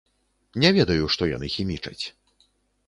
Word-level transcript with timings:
Не 0.63 0.69
ведаю, 0.77 1.03
што 1.17 1.31
яны 1.35 1.47
хімічаць. 1.59 2.01